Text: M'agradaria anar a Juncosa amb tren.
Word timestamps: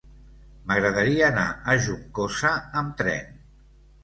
M'agradaria 0.71 1.27
anar 1.27 1.43
a 1.75 1.75
Juncosa 1.89 2.55
amb 2.83 2.97
tren. 3.05 3.39